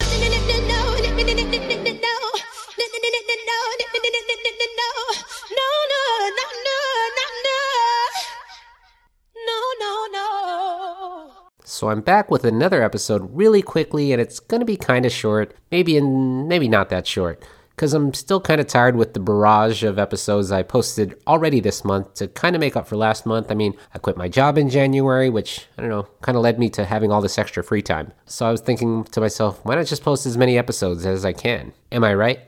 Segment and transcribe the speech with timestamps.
[11.65, 15.97] So I'm back with another episode really quickly, and it's gonna be kinda short, maybe
[15.97, 17.43] in maybe not that short
[17.77, 21.85] because I'm still kind of tired with the barrage of episodes I posted already this
[21.85, 23.51] month to kind of make up for last month.
[23.51, 26.59] I mean, I quit my job in January, which, I don't know, kind of led
[26.59, 28.13] me to having all this extra free time.
[28.25, 31.35] So I was thinking to myself, why not just post as many episodes as I
[31.35, 31.75] can?
[31.93, 32.41] Am I right?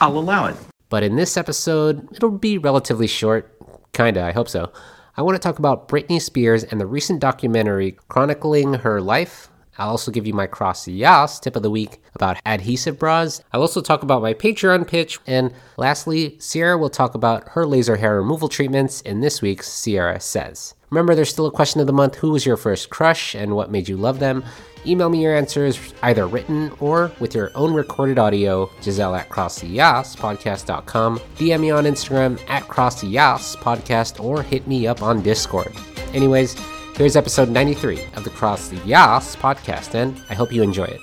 [0.00, 0.56] I'll allow it.
[0.88, 3.56] But in this episode, it'll be relatively short.
[3.92, 4.72] Kinda, I hope so.
[5.16, 9.90] I want to talk about Britney Spears and the recent documentary chronicling her life, I'll
[9.90, 13.42] also give you my cross yas tip of the week about adhesive bras.
[13.52, 15.18] I'll also talk about my Patreon pitch.
[15.26, 20.20] And lastly, Sierra will talk about her laser hair removal treatments in this week's Sierra
[20.20, 20.74] Says.
[20.90, 23.70] Remember, there's still a question of the month who was your first crush and what
[23.70, 24.44] made you love them?
[24.84, 31.18] Email me your answers either written or with your own recorded audio, Giselle at crosstheyaspodcast.com.
[31.36, 35.72] DM me on Instagram at crosstheyaspodcast or hit me up on Discord.
[36.12, 36.56] Anyways,
[36.94, 41.00] Here's episode 93 of the Cross the Yas podcast, and I hope you enjoy it.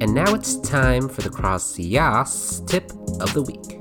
[0.00, 3.76] And now it's time for the Cross the Yas tip of the week.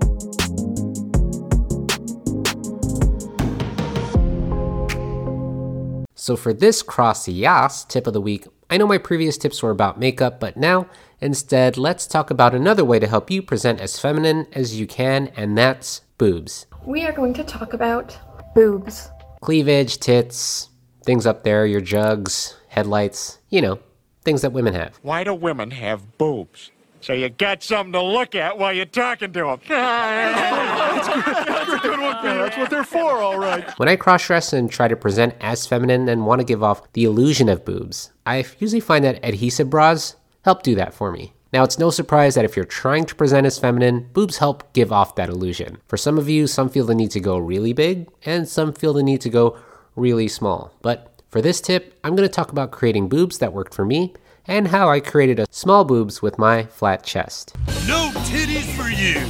[6.14, 9.64] So for this Cross the Yas tip of the week, I know my previous tips
[9.64, 10.88] were about makeup, but now
[11.26, 15.28] instead let's talk about another way to help you present as feminine as you can,
[15.36, 16.68] and that's boobs.
[16.86, 18.18] We are going to talk about
[18.54, 19.10] boobs.
[19.42, 20.70] Cleavage, tits,
[21.04, 23.80] things up there, your jugs, headlights, you know,
[24.24, 24.98] things that women have.
[25.02, 26.72] Why do women have boobs?
[27.02, 29.60] So you got something to look at while you're talking to them.
[29.68, 32.16] that's, a good one.
[32.24, 33.70] Yeah, that's what they're for, all right.
[33.78, 36.92] When I cross dress and try to present as feminine and want to give off
[36.94, 41.34] the illusion of boobs, I usually find that adhesive bras help do that for me.
[41.52, 44.92] Now, it's no surprise that if you're trying to present as feminine, boobs help give
[44.92, 45.78] off that illusion.
[45.88, 48.94] For some of you, some feel the need to go really big, and some feel
[48.94, 49.58] the need to go
[49.96, 50.72] really small.
[50.84, 54.14] But for this tip, I'm going to talk about creating boobs that worked for me
[54.46, 57.56] and how I created a small boobs with my flat chest.
[57.88, 59.26] No titties for you!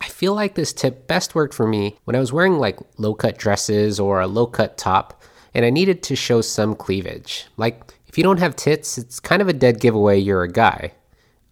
[0.00, 3.14] I feel like this tip best worked for me when I was wearing like low
[3.14, 5.22] cut dresses or a low cut top
[5.54, 7.46] and I needed to show some cleavage.
[7.56, 10.94] Like, if you don't have tits, it's kind of a dead giveaway you're a guy.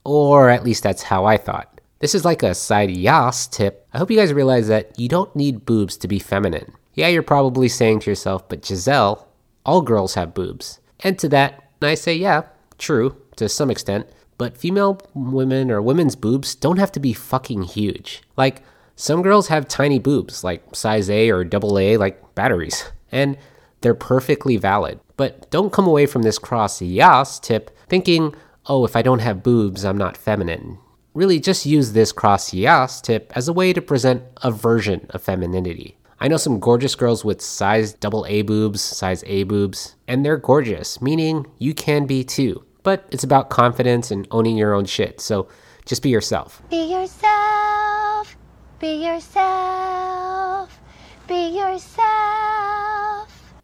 [0.03, 1.79] Or at least that's how I thought.
[1.99, 3.87] This is like a side yas tip.
[3.93, 6.73] I hope you guys realize that you don't need boobs to be feminine.
[6.95, 9.29] Yeah, you're probably saying to yourself, but Giselle,
[9.67, 10.81] all girls have boobs.
[11.01, 12.45] And to that, I say, yeah,
[12.79, 14.09] true, to some extent.
[14.39, 18.23] But female women or women's boobs don't have to be fucking huge.
[18.39, 18.63] Like,
[18.97, 22.91] some girls have tiny boobs, like size A or double A, like batteries.
[23.13, 23.37] And
[23.85, 24.99] they're perfectly valid.
[25.17, 28.35] But don't come away from this cross yas tip thinking,
[28.67, 30.79] oh, if I don't have boobs, I'm not feminine.
[31.13, 35.23] Really, just use this cross yas tip as a way to present a version of
[35.23, 35.99] femininity.
[36.19, 40.39] I know some gorgeous girls with size double A boobs, size A boobs, and they're
[40.39, 42.65] gorgeous, meaning you can be too.
[42.83, 45.49] But it's about confidence and owning your own shit, so
[45.85, 46.63] just be yourself.
[46.71, 48.37] Be yourself.
[48.81, 50.81] Be yourself.
[51.29, 53.14] Be yourself.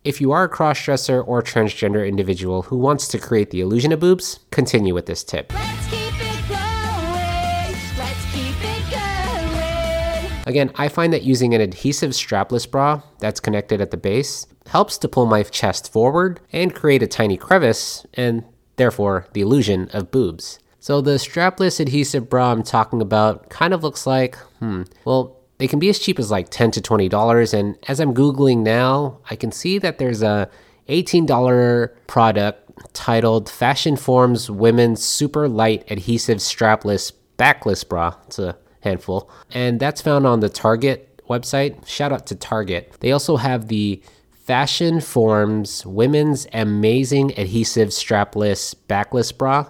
[0.02, 4.00] If you are a crossdresser or transgender individual who wants to create the illusion of
[4.00, 5.52] boobs, continue with this tip.
[5.52, 7.76] Let's keep it going.
[7.99, 10.43] Let's keep it going.
[10.47, 14.97] Again, I find that using an adhesive strapless bra that's connected at the base helps
[14.97, 18.44] to pull my chest forward and create a tiny crevice and
[18.76, 20.61] therefore the illusion of boobs.
[20.79, 25.69] So the strapless adhesive bra I'm talking about kind of looks like, hmm, well, they
[25.69, 29.37] can be as cheap as like 10 to $20 and as I'm googling now, I
[29.37, 30.49] can see that there's a
[30.89, 38.15] $18 product titled Fashion Forms Women's Super Light Adhesive Strapless Backless Bra.
[38.27, 39.31] It's a handful.
[39.51, 41.87] And that's found on the Target website.
[41.87, 42.97] Shout out to Target.
[43.01, 44.03] They also have the
[44.33, 49.67] Fashion Forms Women's Amazing Adhesive Strapless Backless Bra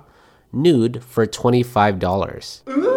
[0.52, 2.89] nude for $25.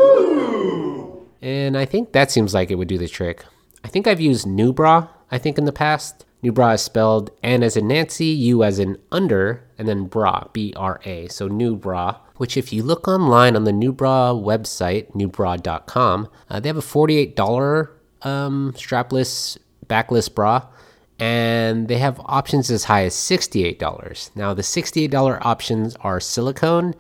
[1.44, 3.44] And I think that seems like it would do the trick.
[3.84, 6.24] I think I've used NuBra, I think, in the past.
[6.42, 10.74] NuBra is spelled N as in Nancy, U as in under, and then bra, B
[10.78, 11.28] R A.
[11.28, 16.78] So NuBra, which if you look online on the NuBra website, nubra.com, uh, they have
[16.78, 17.90] a $48
[18.22, 19.58] um, strapless
[19.90, 20.66] backless bra
[21.20, 24.36] and they have options as high as $68.
[24.36, 26.96] Now, the $68 options are silicone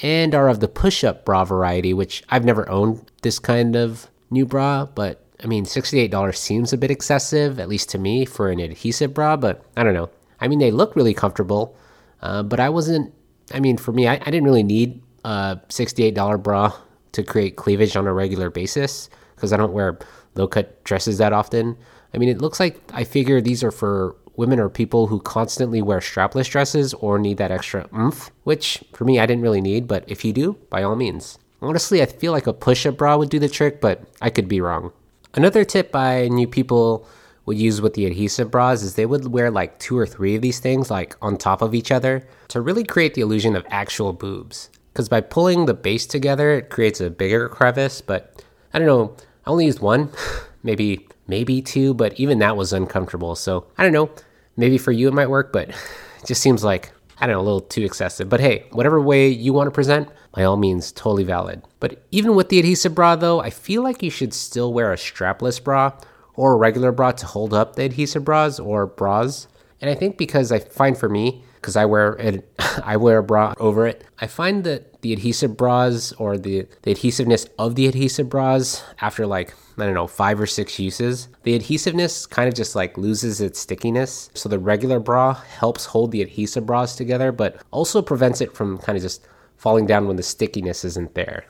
[0.00, 4.10] and are of the push up bra variety, which I've never owned this kind of
[4.32, 8.60] NuBra, but I mean, $68 seems a bit excessive, at least to me, for an
[8.60, 10.10] adhesive bra, but I don't know.
[10.40, 11.76] I mean, they look really comfortable,
[12.22, 13.12] uh, but I wasn't,
[13.52, 16.72] I mean, for me, I, I didn't really need a $68 bra
[17.12, 19.98] to create cleavage on a regular basis because I don't wear
[20.34, 21.76] low cut dresses that often.
[22.12, 25.80] I mean, it looks like I figure these are for women are people who constantly
[25.80, 29.86] wear strapless dresses or need that extra oomph, which for me, I didn't really need,
[29.86, 31.38] but if you do, by all means.
[31.62, 34.48] Honestly, I feel like a push up bra would do the trick, but I could
[34.48, 34.92] be wrong.
[35.34, 37.06] Another tip I knew people
[37.46, 40.42] would use with the adhesive bras is they would wear like two or three of
[40.42, 44.12] these things like on top of each other to really create the illusion of actual
[44.12, 44.70] boobs.
[44.92, 48.42] Because by pulling the base together, it creates a bigger crevice, but
[48.72, 50.10] I don't know, I only used one,
[50.62, 53.34] maybe maybe two, but even that was uncomfortable.
[53.34, 54.10] So I don't know,
[54.56, 55.76] maybe for you it might work, but it
[56.26, 58.28] just seems like I don't know, a little too excessive.
[58.28, 61.62] But hey, whatever way you want to present, by all means, totally valid.
[61.78, 64.96] But even with the adhesive bra, though, I feel like you should still wear a
[64.96, 65.92] strapless bra
[66.34, 69.46] or a regular bra to hold up the adhesive bras or bras.
[69.80, 72.46] And I think because I find for me, because I wear it,
[72.84, 74.04] I wear a bra over it.
[74.20, 79.26] I find that the adhesive bras or the, the adhesiveness of the adhesive bras after
[79.26, 83.40] like I don't know five or six uses, the adhesiveness kind of just like loses
[83.40, 84.28] its stickiness.
[84.34, 88.76] So the regular bra helps hold the adhesive bras together, but also prevents it from
[88.76, 91.46] kind of just falling down when the stickiness isn't there.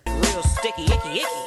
[0.60, 1.44] Sticky, icky, icky.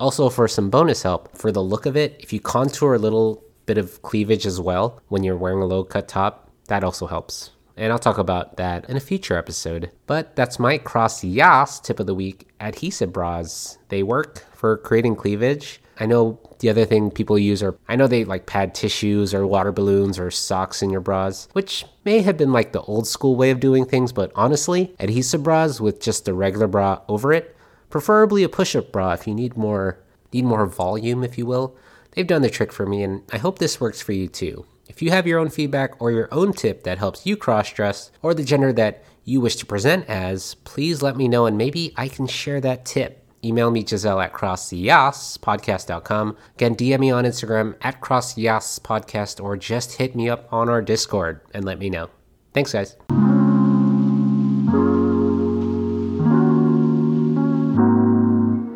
[0.00, 3.44] Also, for some bonus help, for the look of it, if you contour a little
[3.66, 7.50] bit of cleavage as well when you're wearing a low cut top, that also helps.
[7.76, 9.90] And I'll talk about that in a future episode.
[10.06, 13.78] But that's my cross yas tip of the week adhesive bras.
[13.88, 15.80] They work for creating cleavage.
[15.98, 19.46] I know the other thing people use are, I know they like pad tissues or
[19.46, 23.36] water balloons or socks in your bras, which may have been like the old school
[23.36, 27.56] way of doing things, but honestly, adhesive bras with just a regular bra over it,
[27.90, 29.98] preferably a push up bra if you need more,
[30.32, 31.76] need more volume, if you will.
[32.12, 34.66] They've done the trick for me, and I hope this works for you too.
[34.92, 38.10] If you have your own feedback or your own tip that helps you cross dress
[38.20, 41.94] or the gender that you wish to present as, please let me know and maybe
[41.96, 43.24] I can share that tip.
[43.42, 46.36] Email me, Giselle, at crossyas.podcast.com.
[46.56, 51.40] Again, DM me on Instagram at crossyas.podcast or just hit me up on our Discord
[51.54, 52.10] and let me know.
[52.52, 52.94] Thanks, guys.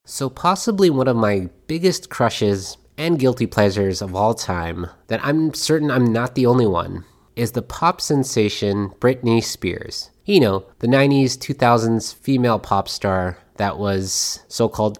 [0.07, 5.55] So, possibly one of my biggest crushes and guilty pleasures of all time that I'm
[5.55, 10.11] certain I'm not the only one is the pop sensation Britney Spears.
[10.25, 14.99] You know, the 90s, 2000s female pop star that was so called.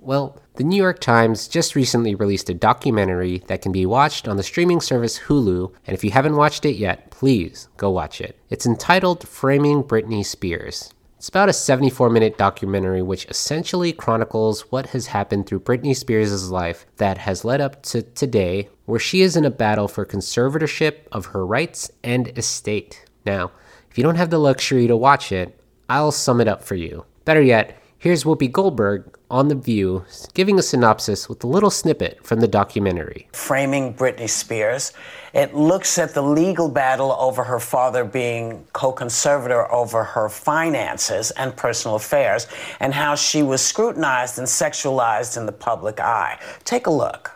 [0.00, 4.36] Well, the New York Times just recently released a documentary that can be watched on
[4.36, 8.38] the streaming service Hulu, and if you haven't watched it yet, please go watch it.
[8.50, 10.93] It's entitled Framing Britney Spears.
[11.24, 16.50] It's about a 74 minute documentary which essentially chronicles what has happened through Britney Spears'
[16.50, 21.06] life that has led up to today, where she is in a battle for conservatorship
[21.10, 23.06] of her rights and estate.
[23.24, 23.52] Now,
[23.90, 27.06] if you don't have the luxury to watch it, I'll sum it up for you.
[27.24, 32.24] Better yet, here's Whoopi Goldberg on The View giving a synopsis with a little snippet
[32.24, 33.26] from the documentary.
[33.32, 34.92] Framing Britney Spears.
[35.32, 41.32] It looks at the legal battle over her father being co conservator over her finances
[41.32, 42.46] and personal affairs
[42.78, 46.38] and how she was scrutinized and sexualized in the public eye.
[46.62, 47.32] Take a look.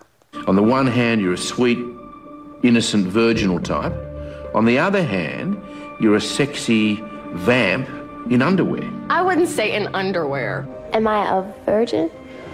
[0.46, 1.80] On the one hand, you're a sweet,
[2.62, 3.92] innocent, virginal type.
[4.54, 5.60] On the other hand,
[6.00, 7.02] you're a sexy
[7.32, 7.88] vamp
[8.30, 8.88] in underwear.
[9.10, 10.68] I wouldn't say in underwear.
[10.92, 12.10] Am I a virgin?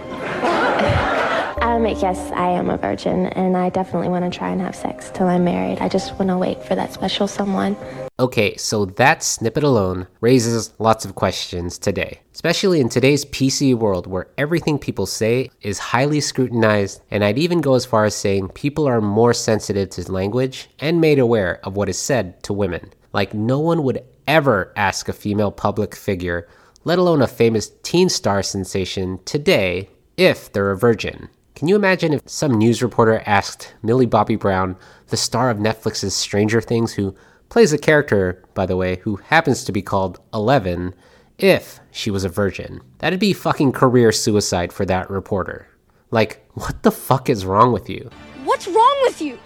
[1.61, 5.09] um, yes, I am a virgin, and I definitely want to try and have sex
[5.13, 5.79] till I'm married.
[5.79, 7.77] I just want to wait for that special someone.
[8.19, 14.05] Okay, so that snippet alone raises lots of questions today, especially in today's PC world
[14.05, 18.49] where everything people say is highly scrutinized, and I'd even go as far as saying
[18.49, 22.93] people are more sensitive to language and made aware of what is said to women.
[23.13, 26.47] Like, no one would ever ask a female public figure,
[26.85, 31.27] let alone a famous teen star sensation, today if they're a virgin.
[31.55, 34.77] Can you imagine if some news reporter asked Millie Bobby Brown,
[35.07, 37.15] the star of Netflix's Stranger Things, who
[37.49, 40.93] plays a character, by the way, who happens to be called Eleven,
[41.37, 42.81] if she was a virgin?
[42.99, 45.67] That'd be fucking career suicide for that reporter.
[46.11, 48.09] Like, what the fuck is wrong with you?
[48.43, 49.39] What's wrong with you?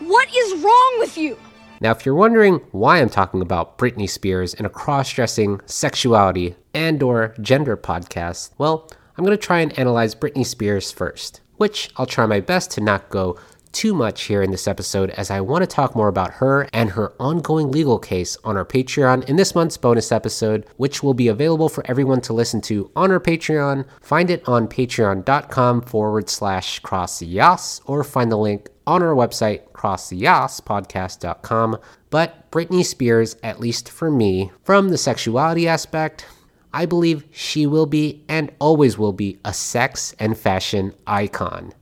[0.00, 1.38] What is wrong with you?
[1.84, 7.02] Now, if you're wondering why I'm talking about Britney Spears in a cross-dressing sexuality and
[7.02, 12.06] or gender podcast, well, I'm going to try and analyze Britney Spears first, which I'll
[12.06, 13.38] try my best to not go
[13.72, 16.88] too much here in this episode as I want to talk more about her and
[16.88, 21.28] her ongoing legal case on our Patreon in this month's bonus episode, which will be
[21.28, 23.84] available for everyone to listen to on our Patreon.
[24.00, 29.70] Find it on patreon.com forward slash cross crossyas or find the link on our website,
[29.72, 31.78] crossyaspodcast.com.
[32.10, 36.26] But Britney Spears, at least for me, from the sexuality aspect,
[36.72, 41.72] I believe she will be and always will be a sex and fashion icon.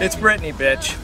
[0.00, 0.98] It's Britney, bitch.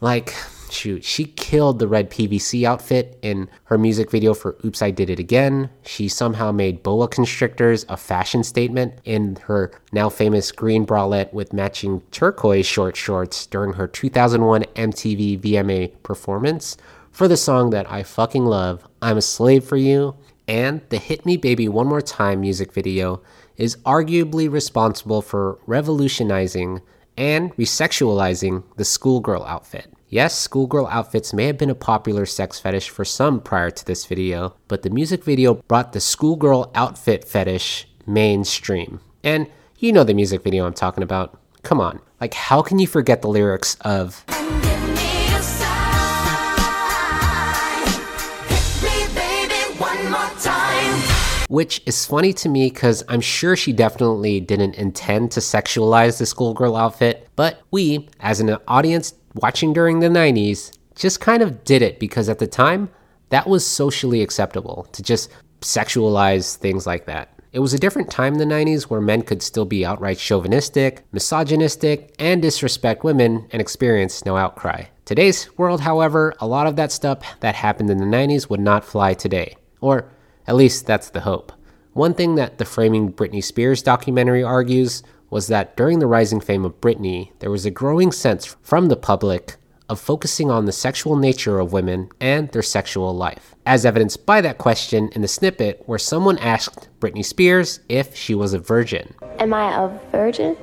[0.00, 0.34] Like,
[0.76, 5.10] shoot, she killed the red PVC outfit in her music video for Oops, I Did
[5.10, 5.70] It Again.
[5.82, 11.52] She somehow made boa constrictors a fashion statement in her now famous green bralette with
[11.52, 16.76] matching turquoise short shorts during her 2001 MTV VMA performance
[17.16, 20.16] for the song that I fucking love, I'm a Slave for You.
[20.46, 23.22] And the Hit Me Baby One More Time music video
[23.56, 26.82] is arguably responsible for revolutionizing
[27.16, 29.95] and resexualizing the schoolgirl outfit.
[30.08, 34.06] Yes, schoolgirl outfits may have been a popular sex fetish for some prior to this
[34.06, 39.00] video, but the music video brought the schoolgirl outfit fetish mainstream.
[39.24, 41.36] And you know the music video I'm talking about.
[41.64, 41.98] Come on.
[42.20, 44.24] Like, how can you forget the lyrics of.
[51.48, 56.26] Which is funny to me because I'm sure she definitely didn't intend to sexualize the
[56.26, 61.82] schoolgirl outfit, but we, as an audience watching during the 90s, just kind of did
[61.82, 62.88] it because at the time,
[63.28, 67.30] that was socially acceptable to just sexualize things like that.
[67.52, 71.04] It was a different time in the 90s where men could still be outright chauvinistic,
[71.12, 74.84] misogynistic, and disrespect women and experience no outcry.
[75.06, 78.84] Today's world, however, a lot of that stuff that happened in the 90s would not
[78.84, 79.56] fly today.
[79.80, 80.10] Or
[80.46, 81.52] at least that's the hope.
[81.92, 86.64] One thing that the Framing Britney Spears documentary argues was that during the rising fame
[86.64, 89.56] of Britney, there was a growing sense from the public
[89.88, 94.40] of focusing on the sexual nature of women and their sexual life, as evidenced by
[94.40, 99.14] that question in the snippet where someone asked Britney Spears if she was a virgin.
[99.38, 100.56] Am I a virgin?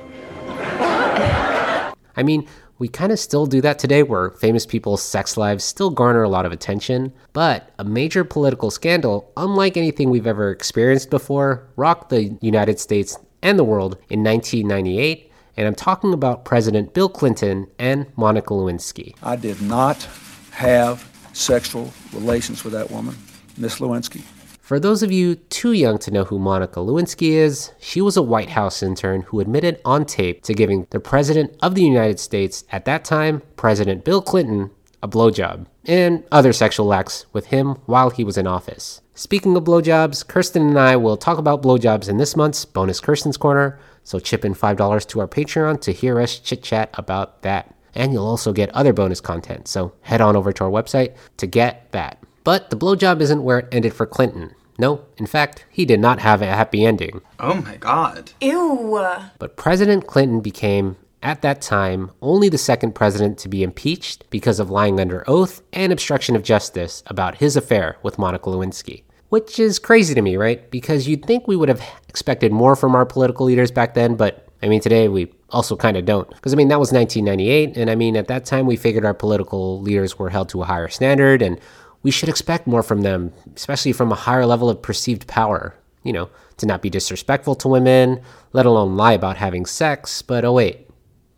[2.16, 2.46] I mean,
[2.78, 6.28] we kind of still do that today where famous people's sex lives still garner a
[6.28, 12.10] lot of attention, but a major political scandal, unlike anything we've ever experienced before, rocked
[12.10, 17.68] the United States and the world in 1998, and I'm talking about President Bill Clinton
[17.78, 19.14] and Monica Lewinsky.
[19.22, 20.08] I did not
[20.50, 23.14] have sexual relations with that woman,
[23.56, 24.22] Miss Lewinsky.
[24.60, 28.22] For those of you too young to know who Monica Lewinsky is, she was a
[28.22, 32.64] White House intern who admitted on tape to giving the President of the United States,
[32.72, 34.70] at that time, President Bill Clinton,
[35.02, 39.02] a blowjob and other sexual acts with him while he was in office.
[39.16, 43.36] Speaking of blowjobs, Kirsten and I will talk about blowjobs in this month's bonus Kirsten's
[43.36, 47.72] Corner, so chip in $5 to our Patreon to hear us chit chat about that.
[47.94, 51.46] And you'll also get other bonus content, so head on over to our website to
[51.46, 52.18] get that.
[52.42, 54.52] But the blowjob isn't where it ended for Clinton.
[54.80, 57.20] No, in fact, he did not have a happy ending.
[57.38, 58.32] Oh my god.
[58.40, 59.00] Ew.
[59.38, 64.58] But President Clinton became, at that time, only the second president to be impeached because
[64.58, 69.03] of lying under oath and obstruction of justice about his affair with Monica Lewinsky.
[69.34, 70.70] Which is crazy to me, right?
[70.70, 74.46] Because you'd think we would have expected more from our political leaders back then, but
[74.62, 76.30] I mean, today we also kind of don't.
[76.30, 79.12] Because I mean, that was 1998, and I mean, at that time we figured our
[79.12, 81.58] political leaders were held to a higher standard, and
[82.04, 85.74] we should expect more from them, especially from a higher level of perceived power.
[86.04, 88.20] You know, to not be disrespectful to women,
[88.52, 90.22] let alone lie about having sex.
[90.22, 90.88] But oh, wait,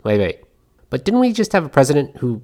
[0.05, 0.43] wait, wait.
[0.91, 2.43] But didn't we just have a president who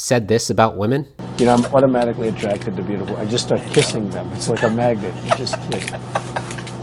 [0.00, 1.06] said this about women?
[1.38, 3.16] You know, I'm automatically attracted to beautiful.
[3.18, 4.32] I just start kissing them.
[4.32, 5.14] It's like a magnet.
[5.24, 5.92] You just like,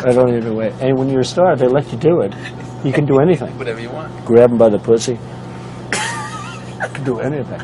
[0.05, 0.74] I don't even wait.
[0.79, 2.33] And when you're a star, they let you do it.
[2.83, 3.57] You can do anything.
[3.57, 4.13] Whatever you want.
[4.24, 5.17] Grab them by the pussy.
[5.91, 7.62] I can do anything.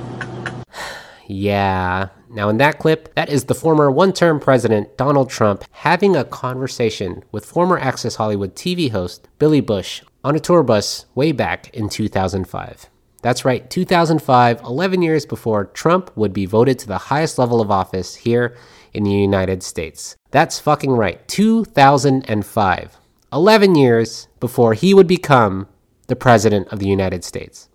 [1.28, 2.10] Yeah.
[2.30, 6.26] Now, in that clip, that is the former one term president, Donald Trump, having a
[6.26, 11.70] conversation with former Access Hollywood TV host, Billy Bush, on a tour bus way back
[11.76, 12.90] in 2005.
[13.24, 17.72] That's right, 2005, 11 years before Trump would be voted to the highest level of
[17.72, 18.54] office here
[18.92, 20.18] in the United States.
[20.32, 22.98] That's fucking right, 2005.
[23.32, 25.70] 11 years before he would become
[26.08, 27.70] the President of the United States.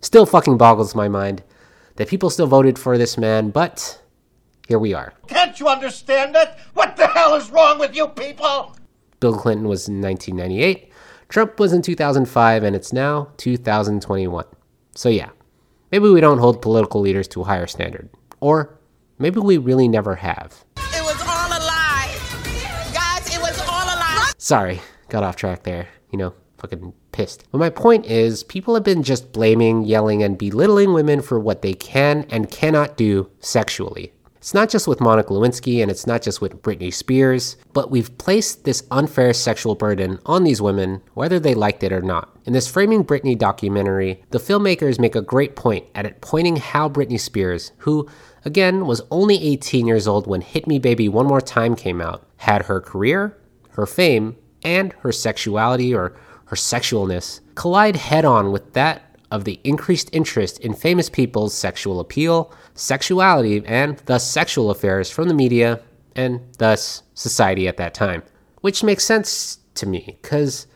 [0.00, 1.42] Still fucking boggles my mind
[1.96, 4.00] that people still voted for this man, but
[4.68, 5.12] here we are.
[5.26, 6.54] Can't you understand it?
[6.74, 8.76] What the hell is wrong with you people?
[9.18, 10.92] Bill Clinton was in 1998,
[11.28, 14.44] Trump was in 2005, and it's now 2021.
[14.96, 15.30] So, yeah,
[15.90, 18.08] maybe we don't hold political leaders to a higher standard.
[18.40, 18.78] Or
[19.18, 20.64] maybe we really never have.
[20.76, 22.16] It was all a lie.
[22.92, 24.30] Guys, it was all a lie.
[24.38, 25.88] Sorry, got off track there.
[26.10, 27.44] You know, fucking pissed.
[27.50, 31.62] But my point is, people have been just blaming, yelling, and belittling women for what
[31.62, 34.13] they can and cannot do sexually.
[34.44, 38.18] It's not just with Monica Lewinsky and it's not just with Britney Spears, but we've
[38.18, 42.28] placed this unfair sexual burden on these women, whether they liked it or not.
[42.44, 47.18] In this Framing Britney documentary, the filmmakers make a great point at pointing how Britney
[47.18, 48.06] Spears, who
[48.44, 52.28] again was only 18 years old when Hit Me Baby One More Time came out,
[52.36, 53.38] had her career,
[53.70, 56.14] her fame, and her sexuality or
[56.48, 62.00] her sexualness collide head on with that of the increased interest in famous people's sexual
[62.00, 65.80] appeal, sexuality, and thus sexual affairs from the media
[66.14, 68.22] and thus society at that time.
[68.60, 70.66] Which makes sense to me, because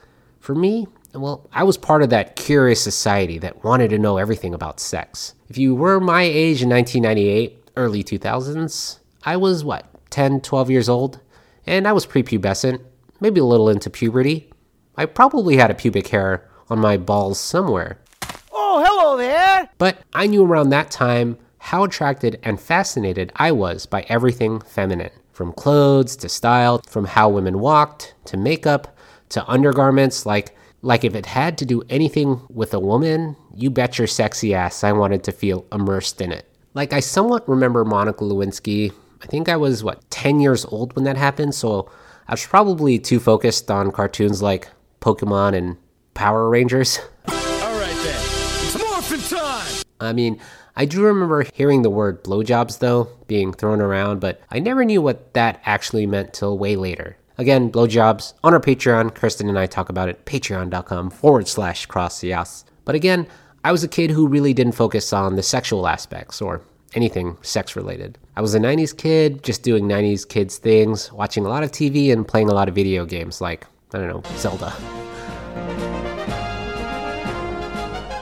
[0.41, 4.55] for me, well, I was part of that curious society that wanted to know everything
[4.55, 5.35] about sex.
[5.49, 10.89] If you were my age in 1998, early 2000s, I was what, 10, 12 years
[10.89, 11.21] old?
[11.67, 12.81] And I was prepubescent,
[13.21, 14.51] maybe a little into puberty.
[14.97, 17.99] I probably had a pubic hair on my balls somewhere.
[18.70, 19.70] Oh, hello there.
[19.78, 25.11] But I knew around that time how attracted and fascinated I was by everything feminine.
[25.33, 28.94] From clothes to style, from how women walked to makeup
[29.31, 30.26] to undergarments.
[30.26, 34.54] Like, like if it had to do anything with a woman, you bet your sexy
[34.54, 36.46] ass I wanted to feel immersed in it.
[36.74, 38.92] Like, I somewhat remember Monica Lewinsky.
[39.22, 41.90] I think I was, what, 10 years old when that happened, so
[42.28, 44.68] I was probably too focused on cartoons like
[45.00, 45.78] Pokemon and
[46.12, 46.98] Power Rangers.
[50.01, 50.41] I mean,
[50.77, 55.03] I do remember hearing the word blowjobs though being thrown around, but I never knew
[55.03, 57.17] what that actually meant till way later.
[57.37, 59.15] Again, blowjobs on our Patreon.
[59.15, 60.25] Kirsten and I talk about it.
[60.25, 62.65] Patreon.com forward slash cross yes.
[62.85, 63.27] But again,
[63.65, 66.63] I was a kid who really didn't focus on the sexual aspects or
[66.95, 68.19] anything sex related.
[68.37, 72.13] I was a 90s kid, just doing 90s kids things, watching a lot of TV
[72.13, 74.73] and playing a lot of video games like, I don't know, Zelda.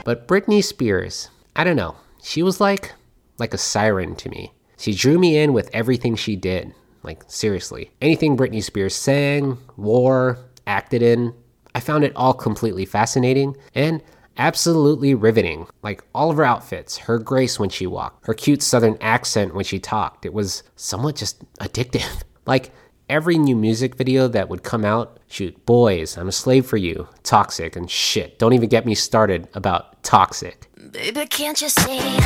[0.05, 1.97] But Britney Spears, I don't know.
[2.23, 2.93] She was like
[3.39, 4.53] like a siren to me.
[4.77, 6.75] She drew me in with everything she did.
[7.03, 7.91] Like seriously.
[8.03, 11.35] Anything Britney Spears sang, wore, acted in,
[11.75, 14.03] I found it all completely fascinating and
[14.37, 15.67] absolutely riveting.
[15.83, 19.65] Like all of her outfits, her grace when she walked, her cute southern accent when
[19.65, 20.27] she talked.
[20.27, 22.23] It was somewhat just addictive.
[22.49, 22.71] Like
[23.09, 27.09] every new music video that would come out, shoot, boys, I'm a slave for you,
[27.23, 28.39] toxic, and shit.
[28.39, 30.69] Don't even get me started about toxic.
[30.91, 32.19] Baby, can't you see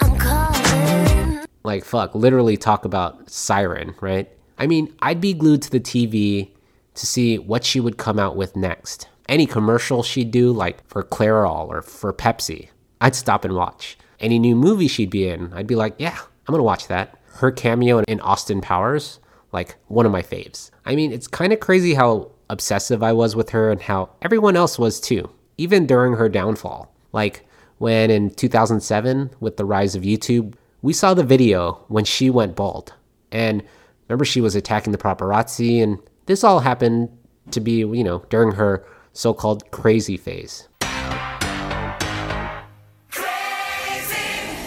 [0.00, 1.44] I'm calling?
[1.62, 4.28] Like, fuck, literally talk about Siren, right?
[4.58, 6.50] I mean, I'd be glued to the TV
[6.94, 9.08] to see what she would come out with next.
[9.28, 12.68] Any commercial she'd do, like for Clairol or for Pepsi,
[13.00, 13.98] I'd stop and watch.
[14.18, 17.18] Any new movie she'd be in, I'd be like, yeah, I'm gonna watch that.
[17.34, 19.18] Her cameo in Austin Powers,
[19.56, 20.70] like one of my faves.
[20.84, 24.54] I mean, it's kind of crazy how obsessive I was with her and how everyone
[24.54, 26.92] else was too, even during her downfall.
[27.14, 32.28] Like when in 2007, with the rise of YouTube, we saw the video when she
[32.28, 32.92] went bald.
[33.32, 33.62] And
[34.08, 37.08] remember, she was attacking the paparazzi, and this all happened
[37.50, 40.68] to be, you know, during her so called crazy phase.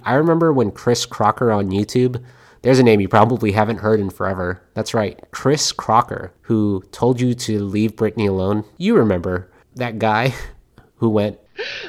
[0.03, 2.23] I remember when Chris Crocker on YouTube,
[2.61, 4.61] there's a name you probably haven't heard in forever.
[4.73, 8.65] That's right, Chris Crocker, who told you to leave Britney alone.
[8.77, 10.33] You remember that guy
[10.95, 11.39] who went,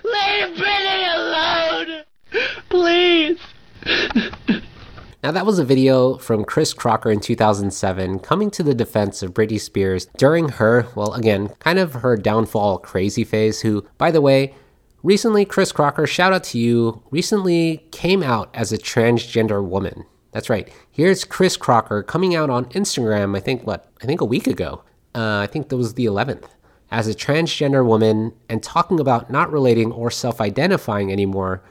[0.04, 2.02] Leave Britney alone!
[2.68, 3.38] Please!
[5.22, 9.34] Now, that was a video from Chris Crocker in 2007 coming to the defense of
[9.34, 14.22] Britney Spears during her, well, again, kind of her downfall crazy phase, who, by the
[14.22, 14.54] way,
[15.02, 20.06] recently, Chris Crocker, shout out to you, recently came out as a transgender woman.
[20.32, 20.68] That's right.
[20.90, 24.82] Here's Chris Crocker coming out on Instagram, I think, what, I think a week ago.
[25.14, 26.44] Uh, I think that was the 11th,
[26.90, 31.62] as a transgender woman and talking about not relating or self identifying anymore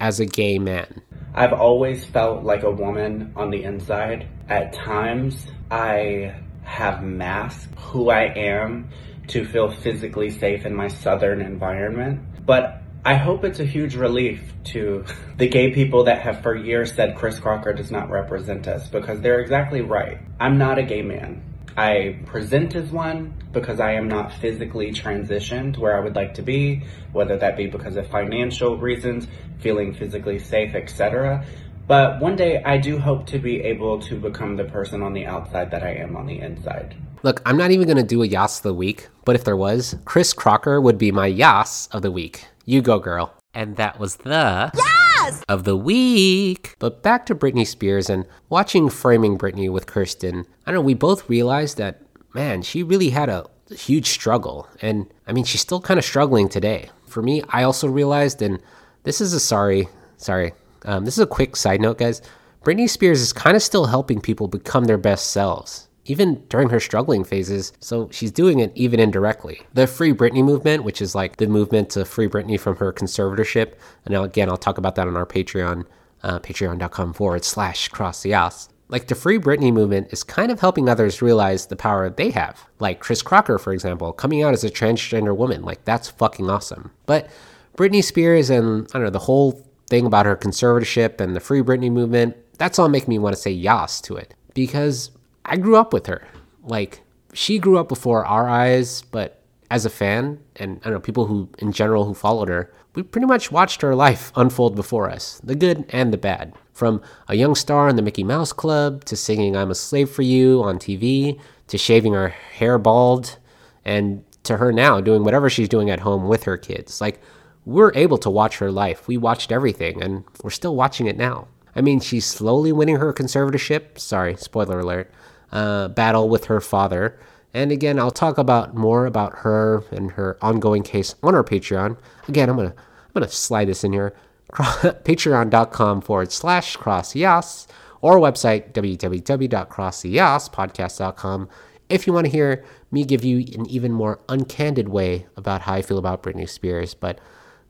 [0.00, 1.02] as a gay man.
[1.34, 4.28] I've always felt like a woman on the inside.
[4.48, 8.88] At times, I have masked who I am
[9.28, 12.20] to feel physically safe in my southern environment.
[12.46, 14.42] But I hope it's a huge relief
[14.72, 15.04] to
[15.36, 19.20] the gay people that have for years said Chris Crocker does not represent us because
[19.20, 20.18] they're exactly right.
[20.40, 21.40] I'm not a gay man.
[21.76, 26.42] I present as one because I am not physically transitioned where I would like to
[26.42, 29.28] be, whether that be because of financial reasons,
[29.60, 31.46] feeling physically safe, etc.
[31.86, 35.26] But one day I do hope to be able to become the person on the
[35.26, 36.96] outside that I am on the inside.
[37.22, 39.56] Look, I'm not even going to do a Yas of the week, but if there
[39.56, 42.46] was, Chris Crocker would be my Yas of the week.
[42.68, 43.32] You go, girl.
[43.54, 45.42] And that was the Yes!
[45.48, 46.74] of the week.
[46.80, 50.44] But back to Britney Spears and watching Framing Britney with Kirsten.
[50.66, 52.02] I don't know, we both realized that,
[52.34, 54.66] man, she really had a huge struggle.
[54.82, 56.90] And I mean, she's still kind of struggling today.
[57.06, 58.60] For me, I also realized, and
[59.04, 60.52] this is a sorry, sorry,
[60.84, 62.20] um, this is a quick side note, guys.
[62.64, 66.80] Britney Spears is kind of still helping people become their best selves even during her
[66.80, 69.62] struggling phases, so she's doing it even indirectly.
[69.74, 73.74] The Free Britney movement, which is like the movement to free Britney from her conservatorship,
[74.04, 75.84] and again, I'll talk about that on our Patreon,
[76.22, 78.68] uh, patreon.com forward slash cross the ass.
[78.88, 82.66] Like the Free Britney movement is kind of helping others realize the power they have.
[82.78, 85.62] Like Chris Crocker, for example, coming out as a transgender woman.
[85.62, 86.92] Like that's fucking awesome.
[87.04, 87.28] But
[87.76, 91.62] Britney Spears and I don't know, the whole thing about her conservatorship and the Free
[91.62, 94.34] Britney movement, that's all making me want to say yas to it.
[94.54, 95.10] Because
[95.46, 96.26] I grew up with her.
[96.64, 101.00] Like she grew up before our eyes, but as a fan and I don't know
[101.00, 105.10] people who in general who followed her, we pretty much watched her life unfold before
[105.10, 106.54] us, the good and the bad.
[106.72, 110.22] From a young star in the Mickey Mouse Club to singing "I'm a Slave for
[110.22, 113.38] You" on TV to shaving her hair bald,
[113.84, 117.00] and to her now doing whatever she's doing at home with her kids.
[117.00, 117.20] Like
[117.64, 119.08] we're able to watch her life.
[119.08, 121.48] We watched everything, and we're still watching it now.
[121.74, 123.98] I mean, she's slowly winning her conservatorship.
[123.98, 125.12] Sorry, spoiler alert
[125.52, 127.18] uh, battle with her father.
[127.54, 131.96] And again, I'll talk about more about her and her ongoing case on our Patreon.
[132.28, 134.14] Again, I'm gonna I'm gonna slide this in here.
[134.52, 137.66] Patreon.com forward slash crossyas
[138.00, 141.48] or website www.crossyas.podcast.com
[141.88, 145.74] if you want to hear me give you an even more uncandid way about how
[145.74, 146.94] I feel about Britney Spears.
[146.94, 147.18] But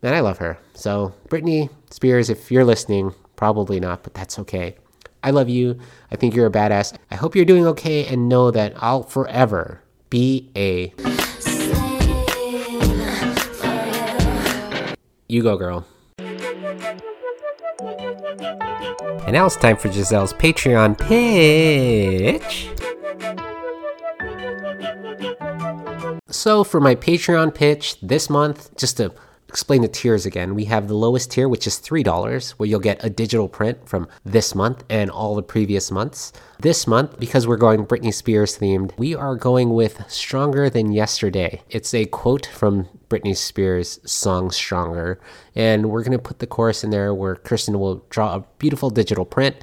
[0.01, 0.57] man, I love her.
[0.73, 4.77] So Britney Spears, if you're listening, probably not, but that's okay.
[5.23, 5.79] I love you.
[6.11, 6.95] I think you're a badass.
[7.11, 10.93] I hope you're doing okay and know that I'll forever be a.
[15.27, 15.85] You go, girl.
[19.27, 22.69] And now it's time for Giselle's Patreon pitch.
[26.29, 29.11] So, for my Patreon pitch this month, just to
[29.49, 30.55] explain the tiers again.
[30.55, 34.07] We have the lowest tier, which is $3, where you'll get a digital print from
[34.25, 36.33] this month and all the previous months.
[36.59, 41.61] This month, because we're going Britney Spears themed, we are going with Stronger Than Yesterday.
[41.69, 45.19] It's a quote from Britney Spears' song Stronger,
[45.55, 48.89] and we're going to put the chorus in there where Kirsten will draw a beautiful
[48.89, 49.55] digital print.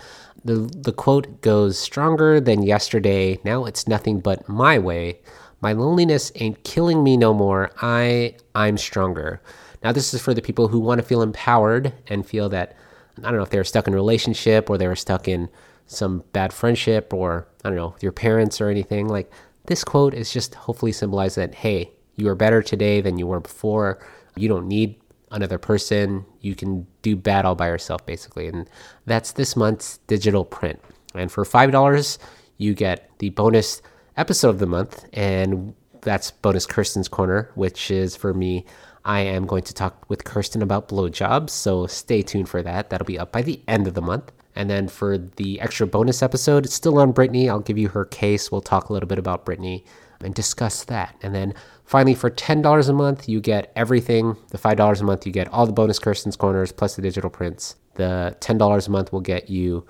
[0.44, 5.20] The, the quote goes Stronger than yesterday, now it's nothing but my way.
[5.60, 7.70] My loneliness ain't killing me no more.
[7.80, 9.40] I I'm stronger.
[9.84, 12.74] Now, this is for the people who want to feel empowered and feel that,
[13.18, 15.50] I don't know if they were stuck in a relationship or they were stuck in
[15.86, 19.30] some bad friendship or I don't know, with your parents or anything, like
[19.66, 23.40] this quote is just hopefully symbolize that hey, you are better today than you were
[23.40, 24.04] before.
[24.36, 26.24] You don't need another person.
[26.40, 28.48] You can do bad all by yourself, basically.
[28.48, 28.68] And
[29.04, 30.80] that's this month's digital print.
[31.14, 32.18] And for $5,
[32.56, 33.82] you get the bonus
[34.16, 35.04] episode of the month.
[35.12, 38.64] And that's bonus Kirsten's Corner, which is for me.
[39.04, 41.50] I am going to talk with Kirsten about blowjobs.
[41.50, 42.90] So stay tuned for that.
[42.90, 44.32] That'll be up by the end of the month.
[44.56, 47.48] And then for the extra bonus episode, it's still on Britney.
[47.48, 48.50] I'll give you her case.
[48.50, 49.84] We'll talk a little bit about Britney
[50.20, 51.16] and discuss that.
[51.22, 54.36] And then finally, for $10 a month, you get everything.
[54.50, 57.76] The $5 a month, you get all the bonus Kirsten's Corners plus the digital prints.
[57.94, 59.84] The $10 a month will get you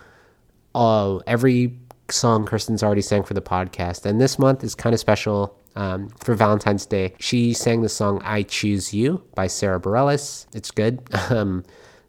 [0.75, 1.79] all every
[2.11, 4.07] song Kirsten's already sang for the podcast.
[4.07, 5.59] And this month is kind of special.
[5.77, 10.47] Um, for Valentine's Day, she sang the song I Choose You by Sara Bareilles.
[10.55, 11.01] It's good.
[11.31, 11.65] Um,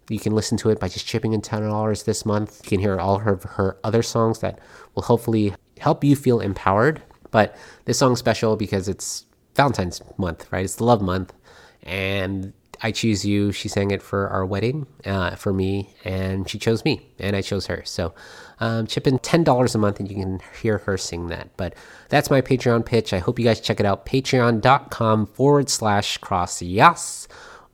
[0.09, 2.61] you can listen to it by just chipping in $10 this month.
[2.63, 4.59] You can hear all her, her other songs that
[4.93, 7.01] will hopefully help you feel empowered.
[7.31, 9.25] But this song's special because it's
[9.55, 10.63] Valentine's month, right?
[10.63, 11.33] It's the love month.
[11.81, 12.53] And
[12.85, 16.85] I Choose You, she sang it for our wedding uh, for me, and she chose
[16.85, 17.81] me, and I chose her.
[17.83, 18.13] So
[18.59, 21.49] um, chip in $10 a month and you can hear her sing that.
[21.57, 21.73] But
[22.09, 23.11] that's my Patreon pitch.
[23.11, 24.05] I hope you guys check it out.
[24.05, 27.27] Patreon.com forward slash cross yes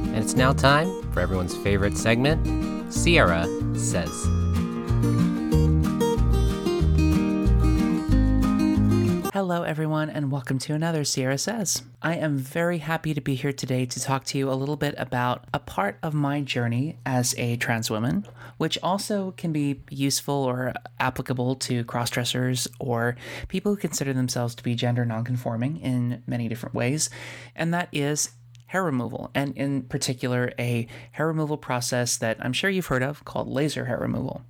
[0.09, 3.47] And it's now time for everyone's favorite segment Sierra
[3.77, 4.29] Says.
[9.35, 11.83] Hello, everyone, and welcome to another Sierra Says.
[12.01, 14.95] I am very happy to be here today to talk to you a little bit
[14.99, 18.27] about a part of my journey as a trans woman,
[18.59, 23.17] which also can be useful or applicable to crossdressers or
[23.49, 27.11] people who consider themselves to be gender nonconforming in many different ways,
[27.57, 28.31] and that is
[28.73, 33.23] hair removal, and in particular, a hair removal process that I'm sure you've heard of
[33.23, 34.47] called laser hair removal.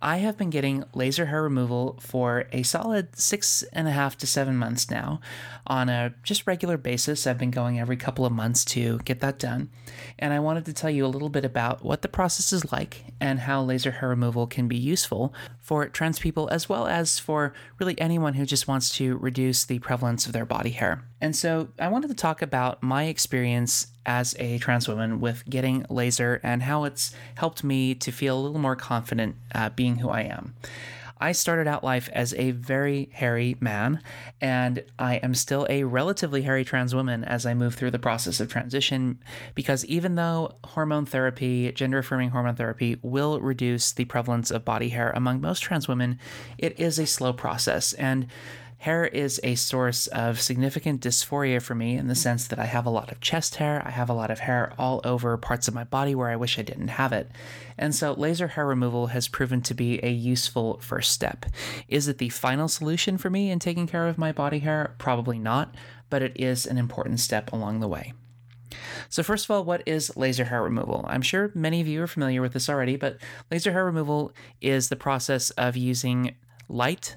[0.00, 4.26] I have been getting laser hair removal for a solid six and a half to
[4.26, 5.20] seven months now
[5.66, 7.26] on a just regular basis.
[7.26, 9.70] I've been going every couple of months to get that done.
[10.18, 13.04] And I wanted to tell you a little bit about what the process is like
[13.20, 17.52] and how laser hair removal can be useful for trans people as well as for
[17.78, 21.04] really anyone who just wants to reduce the prevalence of their body hair.
[21.20, 25.84] And so I wanted to talk about my experience as a trans woman with getting
[25.90, 30.08] laser and how it's helped me to feel a little more confident uh, being who
[30.08, 30.54] I am.
[31.20, 34.00] I started out life as a very hairy man,
[34.40, 38.40] and I am still a relatively hairy trans woman as I move through the process
[38.40, 39.18] of transition.
[39.54, 44.90] Because even though hormone therapy, gender affirming hormone therapy, will reduce the prevalence of body
[44.90, 46.18] hair among most trans women,
[46.56, 47.92] it is a slow process.
[47.94, 48.28] And
[48.78, 52.18] Hair is a source of significant dysphoria for me in the mm.
[52.18, 54.72] sense that I have a lot of chest hair, I have a lot of hair
[54.78, 57.28] all over parts of my body where I wish I didn't have it.
[57.76, 61.46] And so laser hair removal has proven to be a useful first step.
[61.88, 64.94] Is it the final solution for me in taking care of my body hair?
[64.98, 65.74] Probably not,
[66.08, 68.12] but it is an important step along the way.
[69.08, 71.04] So, first of all, what is laser hair removal?
[71.08, 73.18] I'm sure many of you are familiar with this already, but
[73.50, 76.36] laser hair removal is the process of using
[76.68, 77.16] light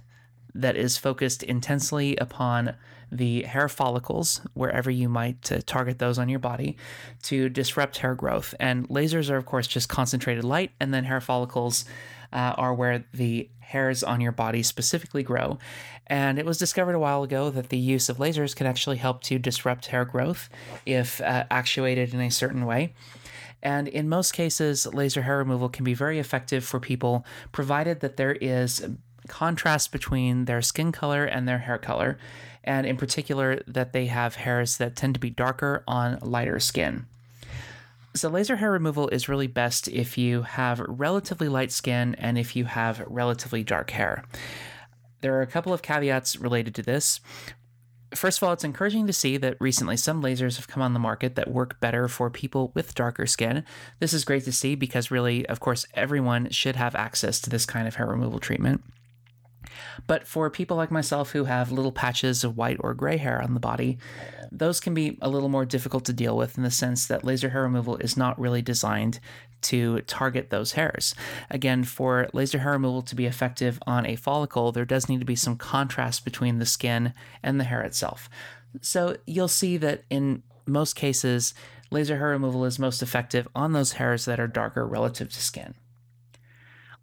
[0.53, 2.75] that is focused intensely upon
[3.11, 6.77] the hair follicles, wherever you might uh, target those on your body,
[7.23, 8.55] to disrupt hair growth.
[8.59, 11.83] And lasers are, of course, just concentrated light, and then hair follicles
[12.31, 15.57] uh, are where the hairs on your body specifically grow.
[16.07, 19.23] And it was discovered a while ago that the use of lasers can actually help
[19.23, 20.49] to disrupt hair growth
[20.85, 22.93] if uh, actuated in a certain way.
[23.63, 28.17] And in most cases, laser hair removal can be very effective for people, provided that
[28.17, 28.85] there is
[29.31, 32.17] contrast between their skin color and their hair color,
[32.63, 37.05] and in particular, that they have hairs that tend to be darker on lighter skin.
[38.13, 42.57] So, laser hair removal is really best if you have relatively light skin and if
[42.57, 44.25] you have relatively dark hair.
[45.21, 47.21] There are a couple of caveats related to this.
[48.13, 50.99] First of all, it's encouraging to see that recently some lasers have come on the
[50.99, 53.63] market that work better for people with darker skin.
[53.99, 57.65] This is great to see because, really, of course, everyone should have access to this
[57.65, 58.83] kind of hair removal treatment.
[60.07, 63.53] But for people like myself who have little patches of white or gray hair on
[63.53, 63.97] the body,
[64.51, 67.49] those can be a little more difficult to deal with in the sense that laser
[67.49, 69.19] hair removal is not really designed
[69.61, 71.13] to target those hairs.
[71.49, 75.25] Again, for laser hair removal to be effective on a follicle, there does need to
[75.25, 78.29] be some contrast between the skin and the hair itself.
[78.81, 81.53] So you'll see that in most cases,
[81.91, 85.75] laser hair removal is most effective on those hairs that are darker relative to skin.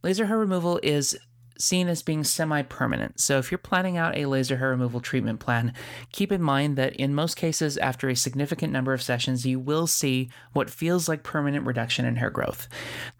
[0.02, 1.18] Laser hair removal is
[1.58, 3.20] seen as being semi permanent.
[3.20, 5.72] So, if you're planning out a laser hair removal treatment plan,
[6.12, 9.86] keep in mind that in most cases, after a significant number of sessions, you will
[9.86, 12.68] see what feels like permanent reduction in hair growth.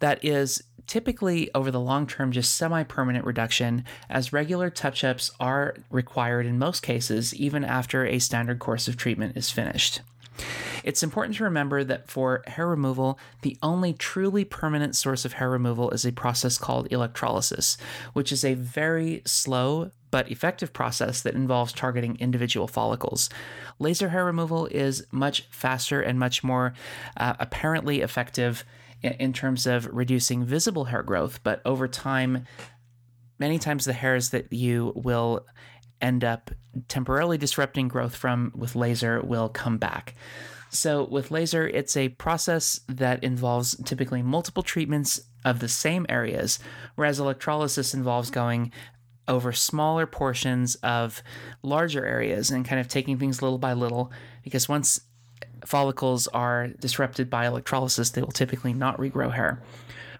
[0.01, 5.31] That is typically over the long term just semi permanent reduction, as regular touch ups
[5.39, 10.01] are required in most cases, even after a standard course of treatment is finished.
[10.89, 15.51] It's important to remember that for hair removal, the only truly permanent source of hair
[15.51, 17.77] removal is a process called electrolysis,
[18.15, 23.29] which is a very slow but effective process that involves targeting individual follicles.
[23.79, 26.73] Laser hair removal is much faster and much more
[27.19, 28.65] uh, apparently effective
[29.03, 32.47] in terms of reducing visible hair growth, but over time,
[33.39, 35.45] many times the hairs that you will
[36.01, 36.51] end up
[36.89, 40.15] temporarily disrupting growth from with laser will come back.
[40.71, 46.59] So, with laser, it's a process that involves typically multiple treatments of the same areas,
[46.95, 48.73] whereas electrolysis involves going
[49.27, 51.23] over smaller portions of
[51.63, 54.11] larger areas and kind of taking things little by little.
[54.43, 55.01] Because once
[55.65, 59.63] follicles are disrupted by electrolysis, they will typically not regrow hair.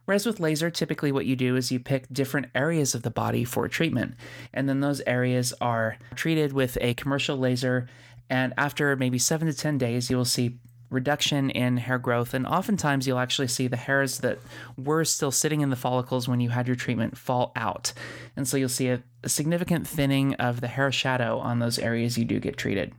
[0.05, 3.45] Whereas with laser, typically what you do is you pick different areas of the body
[3.45, 4.15] for treatment,
[4.55, 7.89] and then those areas are treated with a commercial laser.
[8.31, 10.59] And after maybe seven to 10 days, you will see
[10.91, 12.35] reduction in hair growth.
[12.35, 14.39] And oftentimes, you'll actually see the hairs that
[14.77, 17.93] were still sitting in the follicles when you had your treatment fall out.
[18.37, 22.17] And so you'll see a, a significant thinning of the hair shadow on those areas
[22.17, 22.93] you do get treated.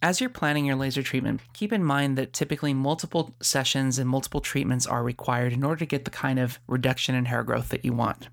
[0.00, 4.40] As you're planning your laser treatment, keep in mind that typically multiple sessions and multiple
[4.40, 7.84] treatments are required in order to get the kind of reduction in hair growth that
[7.84, 8.28] you want.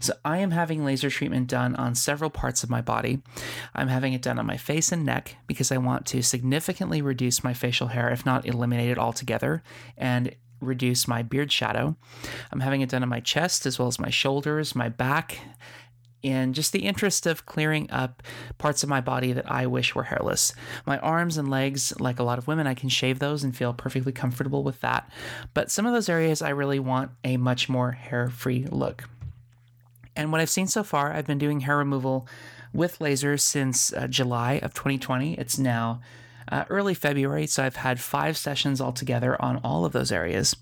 [0.00, 3.20] So, I am having laser treatment done on several parts of my body.
[3.74, 7.44] I'm having it done on my face and neck because I want to significantly reduce
[7.44, 9.62] my facial hair, if not eliminate it altogether,
[9.96, 11.96] and reduce my beard shadow.
[12.50, 15.38] I'm having it done on my chest as well as my shoulders, my back,
[16.22, 18.22] in just the interest of clearing up
[18.58, 20.52] parts of my body that I wish were hairless.
[20.84, 23.72] My arms and legs, like a lot of women, I can shave those and feel
[23.72, 25.10] perfectly comfortable with that.
[25.54, 29.08] But some of those areas, I really want a much more hair free look.
[30.18, 32.26] And what I've seen so far, I've been doing hair removal
[32.74, 35.34] with lasers since uh, July of 2020.
[35.34, 36.00] It's now
[36.50, 40.56] uh, early February, so I've had five sessions altogether on all of those areas.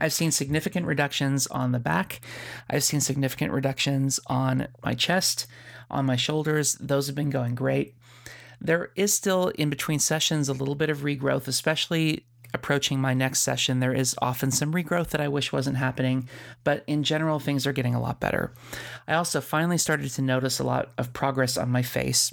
[0.00, 2.20] I've seen significant reductions on the back.
[2.70, 5.48] I've seen significant reductions on my chest,
[5.90, 6.74] on my shoulders.
[6.74, 7.96] Those have been going great.
[8.60, 13.40] There is still in between sessions a little bit of regrowth, especially approaching my next
[13.40, 13.80] session.
[13.80, 16.28] There is often some regrowth that I wish wasn't happening,
[16.64, 18.52] but in general, things are getting a lot better.
[19.06, 22.32] I also finally started to notice a lot of progress on my face.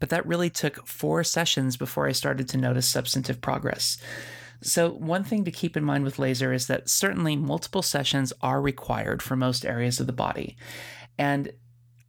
[0.00, 3.98] But that really took four sessions before I started to notice substantive progress.
[4.60, 8.60] So, one thing to keep in mind with laser is that certainly multiple sessions are
[8.60, 10.56] required for most areas of the body.
[11.16, 11.52] And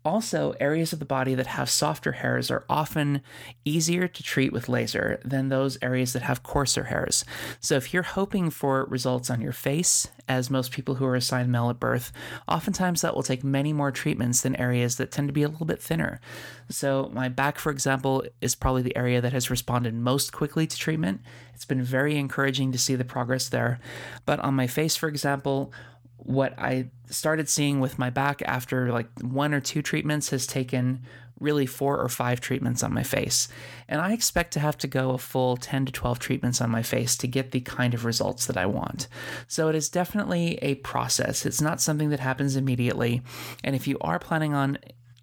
[0.05, 3.21] also, areas of the body that have softer hairs are often
[3.65, 7.25] easier to treat with laser than those areas that have coarser hairs.
[7.59, 11.51] So, if you're hoping for results on your face, as most people who are assigned
[11.51, 12.13] male at birth,
[12.47, 15.65] oftentimes that will take many more treatments than areas that tend to be a little
[15.65, 16.21] bit thinner.
[16.69, 20.77] So, my back, for example, is probably the area that has responded most quickly to
[20.77, 21.21] treatment.
[21.53, 23.81] It's been very encouraging to see the progress there.
[24.25, 25.73] But on my face, for example,
[26.19, 31.01] what I started seeing with my back after like one or two treatments has taken
[31.39, 33.47] really four or five treatments on my face.
[33.88, 36.84] And I expect to have to go a full 10 to 12 treatments on my
[36.84, 39.08] face to get the kind of results that I want.
[39.47, 41.45] So it is definitely a process.
[41.45, 43.21] It's not something that happens immediately.
[43.63, 44.77] And if you are planning on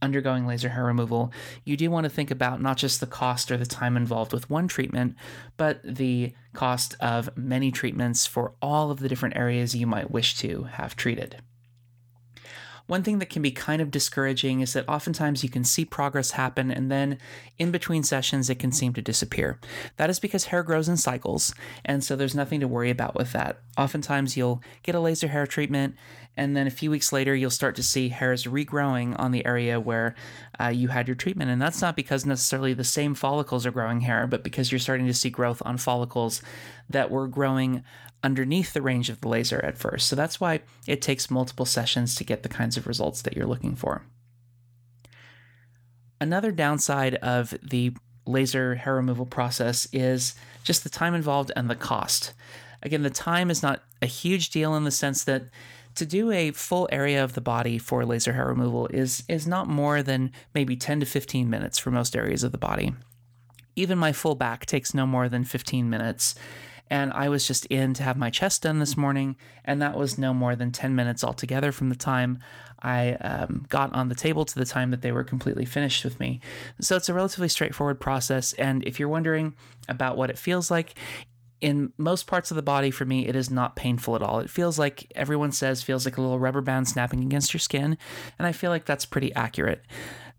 [0.06, 1.30] undergoing laser hair removal,
[1.64, 4.48] you do want to think about not just the cost or the time involved with
[4.48, 5.16] one treatment,
[5.58, 10.38] but the cost of many treatments for all of the different areas you might wish
[10.38, 11.42] to have treated.
[12.86, 16.32] One thing that can be kind of discouraging is that oftentimes you can see progress
[16.32, 17.18] happen and then
[17.58, 19.58] in between sessions it can seem to disappear.
[19.96, 23.32] That is because hair grows in cycles, and so there's nothing to worry about with
[23.32, 23.58] that.
[23.76, 25.96] Oftentimes you'll get a laser hair treatment
[26.36, 29.80] and then a few weeks later you'll start to see hairs regrowing on the area
[29.80, 30.14] where
[30.60, 31.50] uh, you had your treatment.
[31.50, 35.06] And that's not because necessarily the same follicles are growing hair, but because you're starting
[35.06, 36.42] to see growth on follicles
[36.88, 37.82] that were growing
[38.22, 40.08] underneath the range of the laser at first.
[40.08, 43.46] So that's why it takes multiple sessions to get the kinds of results that you're
[43.46, 44.02] looking for.
[46.20, 47.94] Another downside of the
[48.26, 50.34] laser hair removal process is
[50.64, 52.32] just the time involved and the cost.
[52.82, 55.44] Again, the time is not a huge deal in the sense that
[55.94, 59.66] to do a full area of the body for laser hair removal is is not
[59.66, 62.94] more than maybe 10 to 15 minutes for most areas of the body.
[63.76, 66.34] Even my full back takes no more than 15 minutes.
[66.88, 70.18] And I was just in to have my chest done this morning, and that was
[70.18, 72.38] no more than 10 minutes altogether from the time
[72.82, 76.20] I um, got on the table to the time that they were completely finished with
[76.20, 76.40] me.
[76.80, 78.52] So it's a relatively straightforward process.
[78.54, 79.54] And if you're wondering
[79.88, 80.94] about what it feels like,
[81.60, 84.50] in most parts of the body for me it is not painful at all it
[84.50, 87.96] feels like everyone says feels like a little rubber band snapping against your skin
[88.38, 89.82] and i feel like that's pretty accurate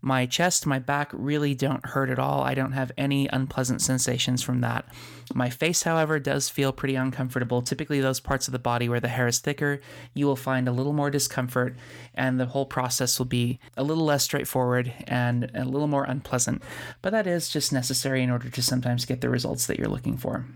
[0.00, 2.42] my chest my back really don't hurt at all.
[2.42, 4.86] I don't have any unpleasant sensations from that.
[5.34, 7.62] My face however does feel pretty uncomfortable.
[7.62, 9.80] Typically those parts of the body where the hair is thicker
[10.14, 11.76] you will find a little more discomfort
[12.14, 16.62] and the whole process will be a little less straightforward and a little more unpleasant.
[17.02, 20.16] But that is just necessary in order to sometimes get the results that you're looking
[20.16, 20.46] for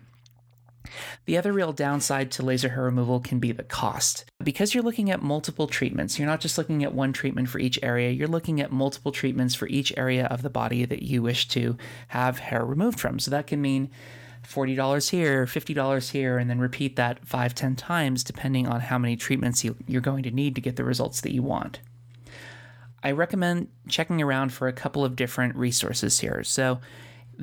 [1.25, 4.25] the other real downside to laser hair removal can be the cost.
[4.43, 7.79] Because you're looking at multiple treatments, you're not just looking at one treatment for each
[7.83, 11.49] area, you're looking at multiple treatments for each area of the body that you wish
[11.49, 11.77] to
[12.09, 13.19] have hair removed from.
[13.19, 13.91] So that can mean
[14.47, 19.17] $40 here, $50 here, and then repeat that five, ten times depending on how many
[19.17, 21.81] treatments you, you're going to need to get the results that you want.
[23.03, 26.45] I recommend checking around for a couple of different resources here.
[26.45, 26.81] So,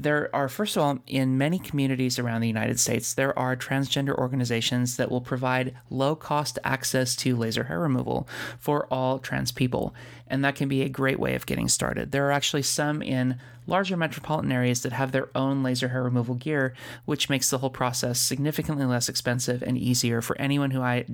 [0.04, 4.16] there are, first of all, in many communities around the United States, there are transgender
[4.18, 8.28] organizations that will provide low cost access to laser hair removal
[8.60, 9.94] for all trans people.
[10.28, 12.12] And that can be a great way of getting started.
[12.12, 16.36] There are actually some in larger metropolitan areas that have their own laser hair removal
[16.36, 16.74] gear,
[17.06, 21.06] which makes the whole process significantly less expensive and easier for anyone who I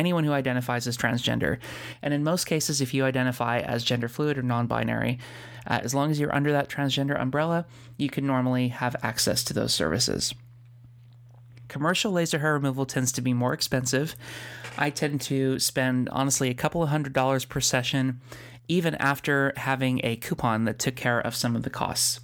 [0.00, 1.58] anyone who identifies as transgender.
[2.00, 5.18] And in most cases, if you identify as gender fluid or non binary,
[5.66, 7.66] uh, as long as you're under that transgender umbrella,
[7.98, 10.34] you can normally have access to those services.
[11.68, 14.16] Commercial laser hair removal tends to be more expensive.
[14.78, 18.20] I tend to spend, honestly, a couple of hundred dollars per session,
[18.68, 22.20] even after having a coupon that took care of some of the costs.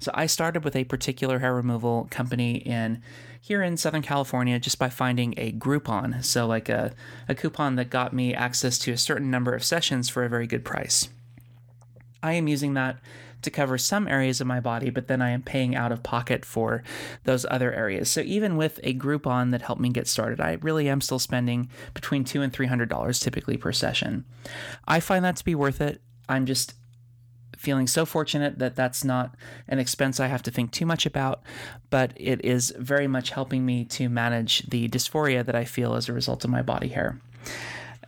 [0.00, 3.02] So I started with a particular hair removal company in
[3.40, 6.24] here in Southern California just by finding a Groupon.
[6.24, 6.92] So like a,
[7.28, 10.46] a coupon that got me access to a certain number of sessions for a very
[10.46, 11.08] good price.
[12.22, 12.98] I am using that
[13.42, 16.44] to cover some areas of my body, but then I am paying out of pocket
[16.44, 16.82] for
[17.22, 18.10] those other areas.
[18.10, 21.70] So even with a Groupon that helped me get started, I really am still spending
[21.94, 24.24] between two and three hundred dollars typically per session.
[24.88, 26.02] I find that to be worth it.
[26.28, 26.74] I'm just
[27.58, 29.34] feeling so fortunate that that's not
[29.68, 31.42] an expense I have to think too much about,
[31.90, 36.08] but it is very much helping me to manage the dysphoria that I feel as
[36.08, 37.20] a result of my body hair.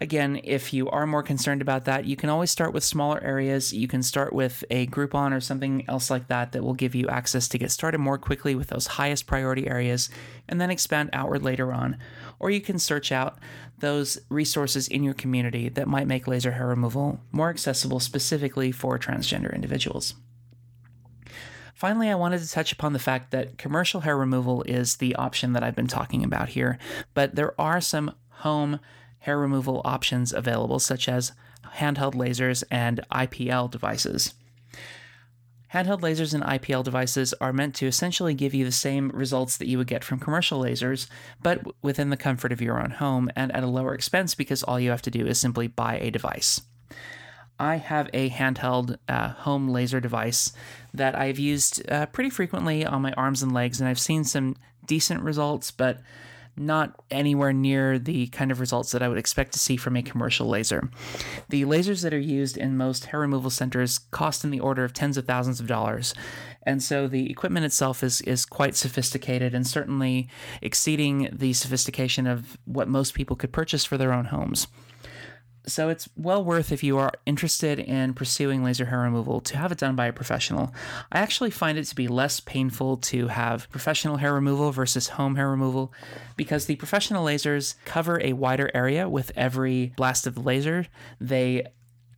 [0.03, 3.75] Again, if you are more concerned about that, you can always start with smaller areas.
[3.75, 7.07] You can start with a Groupon or something else like that that will give you
[7.09, 10.09] access to get started more quickly with those highest priority areas
[10.49, 11.99] and then expand outward later on.
[12.39, 13.39] Or you can search out
[13.79, 18.99] those resources in your community that might make laser hair removal more accessible specifically for
[18.99, 20.15] transgender individuals.
[21.75, 25.53] Finally, I wanted to touch upon the fact that commercial hair removal is the option
[25.53, 26.79] that I've been talking about here,
[27.13, 28.81] but there are some home
[29.21, 31.33] hair removal options available, such as
[31.77, 34.35] handheld lasers and IPL devices.
[35.73, 39.69] Handheld lasers and IPL devices are meant to essentially give you the same results that
[39.69, 41.07] you would get from commercial lasers,
[41.43, 44.81] but within the comfort of your own home and at a lower expense because all
[44.81, 46.61] you have to do is simply buy a device.
[47.61, 50.53] I have a handheld uh, home laser device
[50.95, 54.57] that I've used uh, pretty frequently on my arms and legs, and I've seen some
[54.87, 56.01] decent results, but
[56.61, 60.03] not anywhere near the kind of results that I would expect to see from a
[60.03, 60.91] commercial laser.
[61.49, 64.93] The lasers that are used in most hair removal centers cost in the order of
[64.93, 66.15] tens of thousands of dollars.
[66.65, 70.29] And so the equipment itself is, is quite sophisticated and certainly
[70.61, 74.67] exceeding the sophistication of what most people could purchase for their own homes.
[75.67, 79.71] So it's well worth if you are interested in pursuing laser hair removal to have
[79.71, 80.75] it done by a professional.
[81.13, 85.37] I actually find it to be less painful to have professional hair removal versus home
[85.37, 85.93] hair removal
[86.37, 90.87] because the professional lasers cover a wider area with every blast of the laser.
[91.21, 91.67] They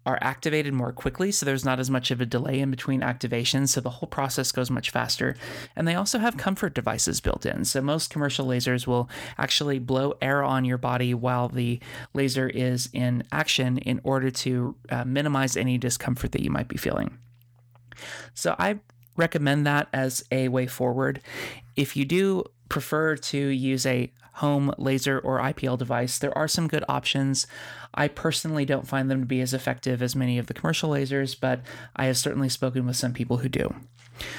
[0.05, 3.69] are activated more quickly, so there's not as much of a delay in between activations,
[3.69, 5.37] so the whole process goes much faster.
[5.77, 10.15] And they also have comfort devices built in, so most commercial lasers will actually blow
[10.21, 11.81] air on your body while the
[12.15, 16.77] laser is in action in order to uh, minimize any discomfort that you might be
[16.77, 17.19] feeling.
[18.35, 18.81] So I
[19.17, 21.21] recommend that as a way forward.
[21.77, 26.67] If you do prefer to use a home laser or IPL device, there are some
[26.67, 27.47] good options.
[27.95, 31.37] I personally don't find them to be as effective as many of the commercial lasers,
[31.39, 31.61] but
[31.95, 33.75] I have certainly spoken with some people who do.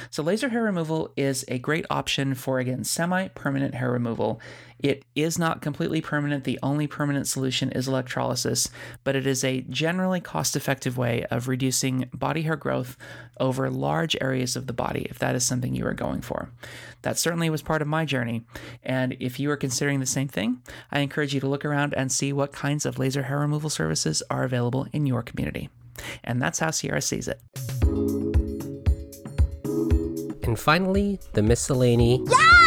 [0.09, 4.41] So, laser hair removal is a great option for, again, semi permanent hair removal.
[4.79, 6.43] It is not completely permanent.
[6.43, 8.69] The only permanent solution is electrolysis,
[9.03, 12.97] but it is a generally cost effective way of reducing body hair growth
[13.39, 16.49] over large areas of the body, if that is something you are going for.
[17.03, 18.45] That certainly was part of my journey.
[18.83, 20.61] And if you are considering the same thing,
[20.91, 24.23] I encourage you to look around and see what kinds of laser hair removal services
[24.29, 25.69] are available in your community.
[26.23, 27.39] And that's how Sierra sees it.
[30.43, 32.21] And finally, the miscellany.
[32.27, 32.62] Yes!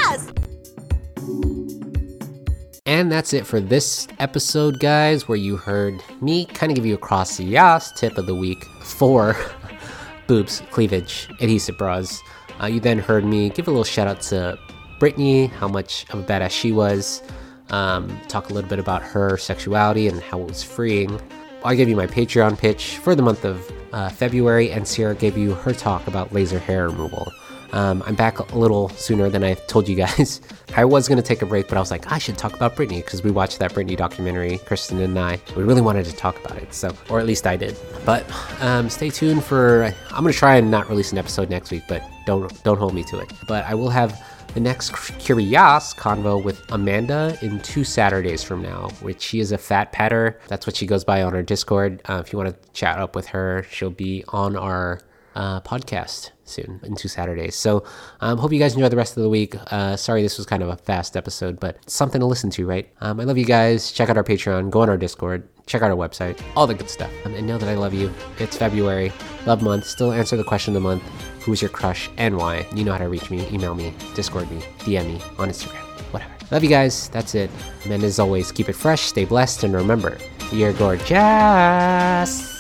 [2.87, 6.95] And that's it for this episode, guys, where you heard me kind of give you
[6.95, 9.37] a cross the yas tip of the week for
[10.29, 12.23] boobs, cleavage, adhesive bras.
[12.63, 14.57] Uh, you then heard me give a little shout out to
[15.01, 17.23] Britney, how much of a badass she was,
[17.71, 21.21] um, talk a little bit about her sexuality and how it was freeing.
[21.65, 25.37] I gave you my Patreon pitch for the month of uh, February, and Sierra gave
[25.37, 27.33] you her talk about laser hair removal.
[27.73, 30.41] Um, I'm back a little sooner than I told you guys.
[30.77, 32.77] I was going to take a break, but I was like, I should talk about
[32.77, 35.41] Britney because we watched that Britney documentary, Kristen and I.
[35.57, 37.77] We really wanted to talk about it, so, or at least I did.
[38.05, 38.25] But
[38.63, 41.85] um, stay tuned for, I'm going to try and not release an episode next week,
[41.89, 43.33] but don't, don't hold me to it.
[43.47, 44.21] But I will have
[44.57, 49.59] the next Curious convo with Amanda in two Saturdays from now, which she is a
[49.59, 50.41] fat patter.
[50.49, 52.01] That's what she goes by on our Discord.
[52.09, 55.03] Uh, if you want to chat up with her, she'll be on our
[55.37, 57.55] uh, podcast soon in two Saturdays.
[57.55, 57.85] So
[58.21, 59.55] um, hope you guys enjoy the rest of the week.
[59.71, 62.89] Uh, sorry this was kind of a fast episode, but something to listen to, right?
[63.01, 63.93] Um, I love you guys.
[63.93, 66.89] Check out our Patreon, go on our Discord, check out our website, all the good
[66.91, 67.11] stuff.
[67.25, 68.13] Um, and know that I love you.
[68.39, 69.13] It's February,
[69.45, 69.85] love month.
[69.85, 71.03] Still answer the question of the month
[71.45, 72.67] Who is your crush and why?
[72.75, 73.47] You know how to reach me.
[73.53, 75.83] Email me, Discord me, DM me on Instagram,
[76.13, 76.33] whatever.
[76.51, 77.09] Love you guys.
[77.11, 77.51] That's it.
[77.85, 80.17] And as always, keep it fresh, stay blessed, and remember,
[80.53, 82.56] you're gorgeous.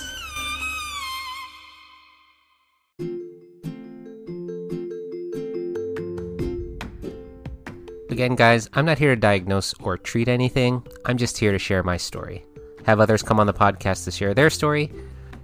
[8.16, 10.82] Again, guys, I'm not here to diagnose or treat anything.
[11.04, 12.46] I'm just here to share my story.
[12.86, 14.90] Have others come on the podcast to share their story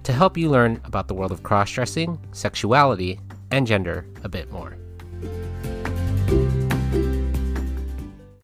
[0.01, 3.19] to help you learn about the world of cross dressing, sexuality,
[3.51, 4.75] and gender a bit more.